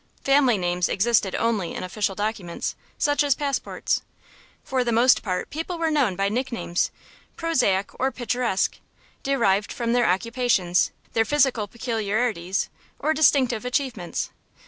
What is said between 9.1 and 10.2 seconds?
derived from their